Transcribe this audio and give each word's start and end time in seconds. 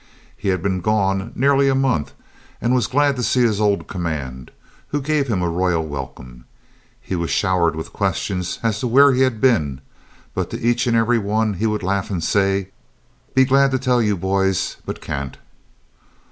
He 0.35 0.47
had 0.47 0.63
been 0.63 0.81
gone 0.81 1.31
nearly 1.35 1.69
a 1.69 1.75
month, 1.75 2.13
and 2.59 2.73
was 2.73 2.87
glad 2.87 3.15
to 3.17 3.21
see 3.23 3.41
his 3.41 3.61
old 3.61 3.87
command, 3.87 4.49
who 4.87 4.99
gave 4.99 5.27
him 5.27 5.43
a 5.43 5.47
royal 5.47 5.85
welcome. 5.85 6.45
He 6.99 7.15
was 7.15 7.29
showered 7.29 7.75
with 7.75 7.93
questions 7.93 8.57
as 8.63 8.79
to 8.79 8.87
where 8.87 9.13
he 9.13 9.21
had 9.21 9.39
been, 9.39 9.79
but 10.33 10.49
to 10.49 10.59
each 10.59 10.87
and 10.87 10.97
every 10.97 11.19
one 11.19 11.53
he 11.53 11.67
would 11.67 11.83
laugh 11.83 12.09
and 12.09 12.23
say, 12.23 12.69
"Be 13.35 13.45
glad 13.45 13.69
to 13.69 13.77
tell 13.77 14.01
you, 14.01 14.17
boys, 14.17 14.77
but 14.87 15.01
can't." 15.01 15.37